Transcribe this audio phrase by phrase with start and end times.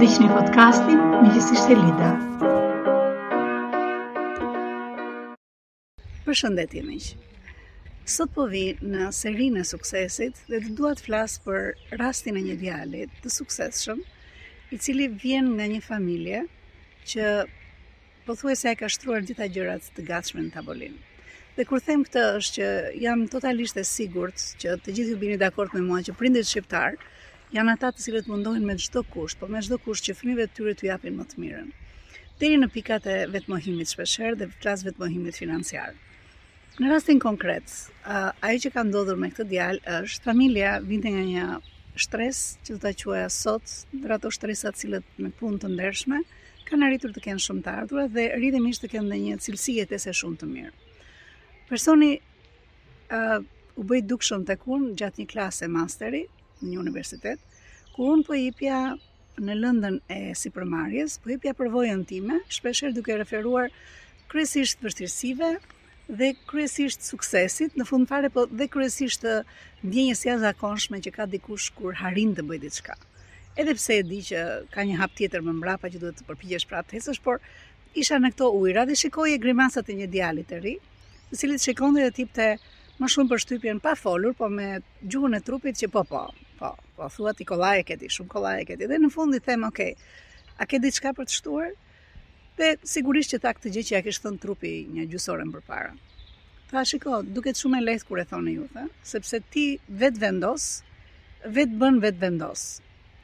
[0.00, 2.06] ndihni podcastin me gjithësisht Elida.
[6.28, 7.08] Për miq.
[8.14, 8.62] Sot po vi
[8.94, 13.34] në serinë e suksesit dhe do dua të flas për rastin e një djalë të
[13.34, 14.00] suksesshëm,
[14.76, 16.40] i cili vjen nga një familje
[17.12, 17.28] që
[18.24, 20.96] po thuaj se e ka shtruar dita gjërat të gatshme në tavolinë.
[21.60, 22.72] Dhe kur them këtë është që
[23.04, 26.96] jam totalisht e sigurt që të gjithë ju bini dakord me mua që prindit shqiptar,
[27.54, 30.54] janë ata të cilët mundohen me çdo kusht, por me çdo kusht që fëmijëve të
[30.58, 31.72] tyre të japin më të mirën.
[32.38, 35.96] Deri në pikat e vetmohimit shpeshherë dhe klas vetmohimit financiar.
[36.80, 37.66] Në rastin konkret,
[38.46, 41.44] ajo që ka ndodhur me këtë djalë është familja vinte nga një
[42.04, 46.22] stres, që do ta quaja sot, ndër ato stresa të cilët me punë të ndershme
[46.70, 50.12] kanë arritur të kenë shumë të ardhurë dhe rritemisht të kenë dhe një cilësi jetese
[50.14, 50.72] shumë të mirë.
[51.68, 56.22] Personi ë uh, u bë i dukshëm tek unë gjatë një klase masteri,
[56.68, 57.40] një universitet,
[57.94, 58.80] ku unë po ipja
[59.40, 63.70] në lëndën e si përmarjes, po ipja përvojën time, shpesher duke referuar
[64.30, 65.54] kryesisht vështirësive
[66.10, 69.24] dhe kryesisht suksesit, në fund fare po dhe kryesisht
[69.84, 72.96] ndjenjes zakonshme që ka dikush kur harin të bëj diçka.
[73.58, 74.42] Edhe pse e di që
[74.74, 77.40] ka një hap tjetër më mbrapa që duhet të përpiqesh prapë të hesësh, por
[77.98, 80.76] isha në këto ujra dhe shikoje grimasat e një djalit të ri,
[81.30, 82.46] të cilit shikonte dhe tipte
[83.00, 84.68] më shumë për shtypjen pa folur, por me
[85.02, 86.22] gjuhën e trupit që po po,
[86.60, 88.86] Po, po thua ti kollaj e keti, shumë kollaj e keti.
[88.90, 89.80] Dhe në fund i them, ok.
[90.60, 91.70] A ke diçka për të shtuar?
[92.58, 95.94] Dhe sigurisht që ta këtë gjë që ja ke thënë trupi një gjysore më parë.
[96.70, 99.64] Tha, shiko, duket shumë e lehtë kur e thonë ju, ha, sepse ti
[100.02, 100.66] vet vendos,
[101.56, 102.66] vet bën vet vendos.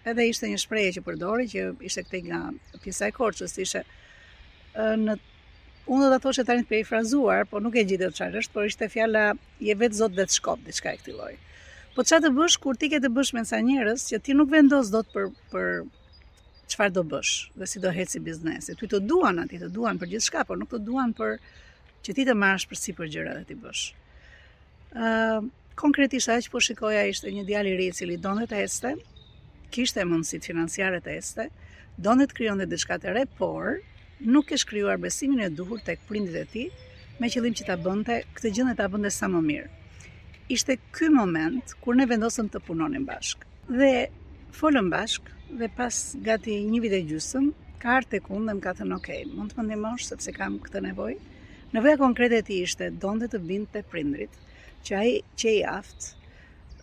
[0.08, 2.40] Edhe ishte një shprehje që përdori që ishte këtej nga
[2.82, 3.84] pjesa e Korçës, ishte
[5.04, 5.20] në
[5.94, 8.86] Unë do të thoshe tani të pejfrazuar, por nuk e gjithë të qajrështë, por ishte
[8.90, 9.20] fjalla,
[9.62, 11.36] je vetë zotë dhe të diçka e këti lojë.
[11.96, 14.50] Po çfarë të bësh kur ti ke të bësh me sa njerëz që ti nuk
[14.52, 15.68] vendos dot për për
[16.72, 17.30] çfarë do bësh
[17.60, 18.74] dhe si do heci si biznesi.
[18.80, 21.38] Ty të duan atë, të duan për gjithçka, por nuk të duan për
[22.04, 23.84] që ti të marrësh për si për gjërat që ti bësh.
[24.92, 25.46] Ëh, uh,
[25.84, 28.92] konkretisht ajo që po shikoja ishte një djalë i ri i cili donte të heste,
[29.72, 31.48] kishte mundësi financiare të heste,
[31.96, 33.80] donte të krijonte diçka të re, por
[34.36, 38.20] nuk e shkruar besimin e duhur tek prindit e tij me qëllim që ta bënte
[38.36, 39.72] këtë gjë ta bënte sa më mirë
[40.52, 43.42] ishte ky moment kur ne vendosëm të punonim bashk.
[43.68, 44.08] Dhe
[44.58, 45.30] folëm bashk
[45.62, 48.96] dhe pas gati një vit e gjysmë ka ardhur tek unë dhe më ka thënë,
[49.00, 49.08] "Ok,
[49.38, 51.18] mund të më ndihmosh sepse kam këtë nevojë."
[51.74, 54.34] Nevoja konkrete e tij ishte donte të vinte prindrit,
[54.86, 56.14] që ai që i aft,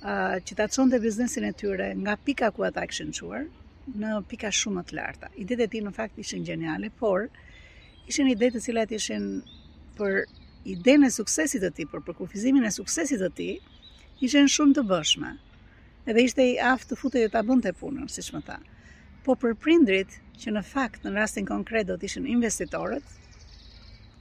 [0.03, 3.47] ë uh, që ta çonte biznesin e tyre nga pika ku ata kishin çuar
[3.99, 5.27] në pika shumë më të larta.
[5.43, 7.29] Idetë e tij në fakt ishin geniale, por
[8.09, 9.23] ishin ide të cilat ishin
[9.97, 10.25] për
[10.63, 13.47] Ide në suksesit të ti, për kufizimin e suksesit të ti,
[14.23, 15.31] ishe në shumë të bëshme.
[16.07, 18.55] Edhe ishte i aftë të futej e ta bënd të punën, si që më tha.
[19.27, 23.03] Po për prindrit, që në fakt në rastin konkret do të ishen investitorët,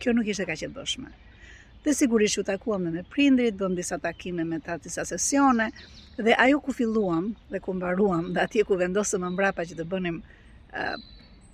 [0.03, 1.13] kjo nuk ishte ka që të bëshme.
[1.87, 5.71] Dhe sigurisht u takuam dhe me prindrit, bëm disa takime me ta disa sesione,
[6.19, 9.87] dhe ajo ku filluam dhe ku mbaruam dhe atje ku vendosëm më mbrapa që të
[9.95, 10.19] bënim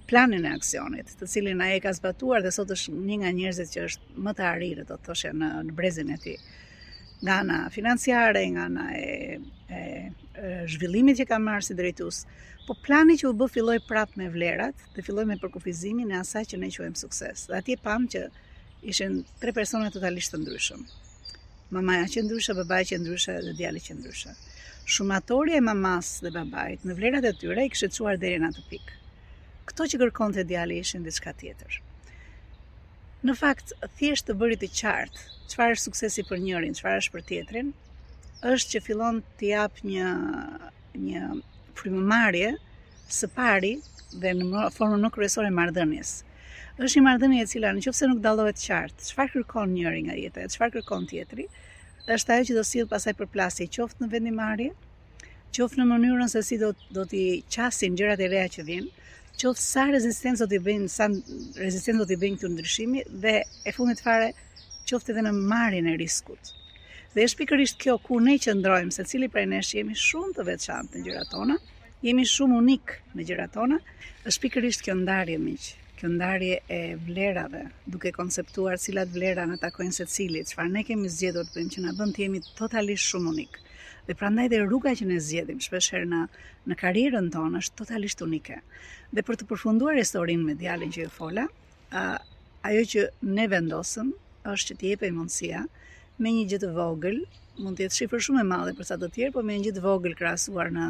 [0.08, 3.70] planin e aksionit, të cilin ai e ka zbatuar dhe sot është një nga njerëzit
[3.74, 6.38] që është më të arritur, do të thoshë në në brezin e tij.
[7.26, 9.38] Nga ana financiare, nga ana e,
[9.76, 9.80] e,
[10.72, 12.22] zhvillimit që ka marrë si drejtues,
[12.66, 16.46] po plani që u bë filloi prapë me vlerat, të filloi me përkufizimin e asaj
[16.52, 17.44] që ne quajmë sukses.
[17.50, 18.24] Dhe atje pam që
[18.92, 20.86] ishin tre persona totalisht të ndryshëm.
[21.76, 24.36] Mamaja që ndryshe, babaja që ndryshe dhe djali që ndryshe.
[24.94, 28.62] Shumatorja e mamas dhe babait në vlerat e tyre i kishte çuar deri në atë
[28.72, 28.94] pikë
[29.68, 31.76] këto që kërkon të djali ishin diçka tjetër.
[33.28, 37.24] Në fakt, thjesht të bëri të qartë, qëfar është suksesi për njërin, qëfar është për
[37.30, 37.72] tjetrin,
[38.52, 40.12] është që fillon të jap një,
[41.04, 41.24] një
[41.80, 42.52] frimëmarje
[43.18, 43.74] së pari
[44.22, 46.16] dhe në formën nuk kërësore mardënjes.
[46.78, 50.44] është një mardënje e cila në qëfëse nuk dalohet qartë, qëfar kërkon njërin nga jetë,
[50.52, 51.48] qëfar kërkon tjetri,
[52.14, 54.68] është ajo që do s'ilë pasaj për qoftë në vendimarje,
[55.58, 58.90] qoftë në mënyrën se si do, do t'i qasin gjërat e reja që vinë,
[59.38, 61.06] qoftë sa rezistencë do t'i bëjnë, sa
[61.62, 63.34] rezistencë do t'i bëjnë këtu ndryshimi dhe
[63.70, 64.32] e fundit fare
[64.90, 66.50] qoftë edhe në marrjen e riskut.
[67.14, 70.98] Dhe është pikërisht kjo ku ne qëndrojmë, se cili prej nesh jemi shumë të veçantë
[70.98, 71.58] në gjërat tona,
[72.08, 73.78] jemi shumë unik në gjërat tona,
[74.26, 75.70] është pikërisht kjo ndarje miq,
[76.00, 77.62] kjo ndarje e vlerave,
[77.94, 81.94] duke konceptuar cilat vlera na takojnë secilit, çfarë ne kemi zgjedhur të bëjmë që na
[82.00, 83.64] bën të jemi totalisht shumë unikë.
[84.08, 86.20] Dhe prandaj dhe rruga që ne zgjedhim shpeshherë në
[86.70, 88.56] në karrierën tonë është totalisht unike.
[89.18, 91.44] Dhe për të përfunduar historinë me djalin që ju fola,
[91.92, 92.04] ë
[92.70, 93.04] ajo që
[93.38, 94.14] ne vendosëm
[94.52, 95.60] është që t'i jepim mundësia
[96.24, 97.20] me një gjë të vogël,
[97.66, 99.76] mund të jetë shifër shumë e madhe për sa të tjerë, por me një gjë
[99.80, 100.88] të vogël krahasuar në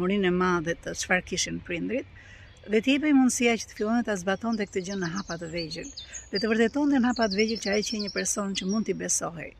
[0.00, 2.18] murin e madhe të çfarë kishin prindrit,
[2.66, 5.48] dhe t'i jepej mundësia që të fillon të zbaton të këtë gjënë në hapat të
[5.52, 5.90] vejgjën,
[6.32, 8.66] dhe të vërdeton të në hapat të vejgjën që a e që një person që
[8.70, 9.50] mund t'i besohej.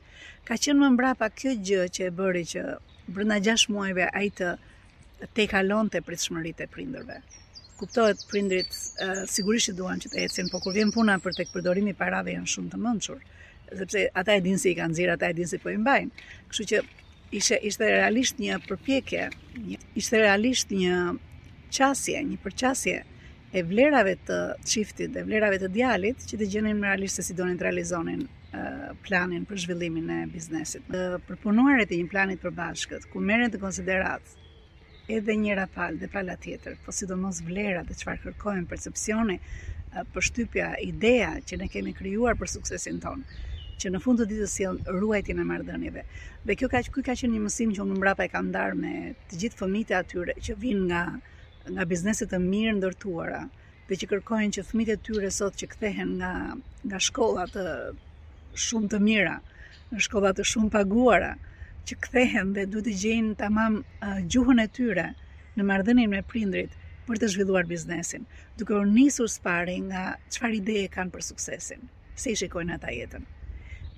[0.49, 2.65] Ka qënë më mbrapa kjo gjë që e bëri që
[3.15, 4.49] brënda gjash muajve a i të
[5.39, 7.21] te kalon të shmërit e prinderve.
[7.79, 8.73] Kuptohet prindrit
[9.31, 12.51] sigurisht që duan që të ecin, po kur vjen puna për të këpërdorimi parave janë
[12.55, 13.21] shumë të mëndshur,
[13.79, 16.27] sepse ata e dinë si i kanë zirë, ata e dinë si po i mbajnë.
[16.49, 16.83] Kështu që
[17.71, 19.29] ishte realisht një përpjekje,
[20.03, 21.05] ishte realisht një
[21.77, 22.93] përqasje, një përqasje
[23.57, 27.59] e vlerave të çiftit dhe vlerave të djalit që të gjenin realisht se si donin
[27.61, 28.23] të realizonin
[29.05, 30.87] planin për zhvillimin e biznesit.
[30.89, 34.23] Të përpunuarit e një planit për bashkët, ku meren të konsiderat
[35.13, 39.37] edhe njëra pal dhe pala tjetër, po sidomos vlera dhe qëfar kërkojnë percepcioni,
[40.15, 43.29] përshtypja, idea që ne kemi kryuar për suksesin tonë,
[43.81, 44.65] që në fund të ditës si
[44.97, 46.07] ruajtjen e marrëdhënieve.
[46.49, 48.95] Dhe kjo ka që ka qenë një mësim që unë mbrapa e kam ndarë me
[49.29, 51.05] të gjithë fëmijët e atyre që vinë nga
[51.75, 53.39] nga bizneset e mirë ndërtuara
[53.89, 56.31] dhe që kërkojnë që fëmijët e tyre sot që kthehen nga
[56.91, 57.65] nga shkolla të
[58.67, 59.33] shumë të mira,
[59.91, 61.33] në shkolla të shumë paguara,
[61.87, 65.07] që kthehen dhe duhet të gjejnë tamam uh, gjuhën e tyre
[65.59, 66.73] në marrëdhënien me prindrit
[67.07, 68.25] për të zhvilluar biznesin,
[68.59, 71.85] duke u nisur së pari nga çfarë ide kanë për suksesin,
[72.19, 73.27] se i shikojnë ata jetën.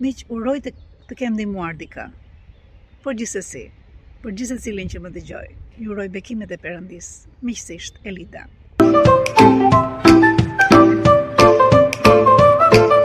[0.02, 0.74] Miq, uroj të
[1.08, 2.04] të kem ndihmuar dikë.
[3.04, 3.66] Por gjithsesi,
[4.24, 5.48] për gjithë që më dëgjoj
[5.82, 7.10] juroj bekimet e perëndis.
[7.46, 8.46] Miqësisht Elida.